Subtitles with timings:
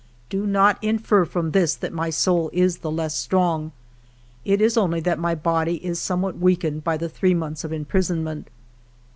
[0.31, 3.71] Do not infer from this that my soul is the less strong.
[4.43, 8.23] It is only that my body is somewhat weakened by the three months of imprison
[8.23, 8.47] ment.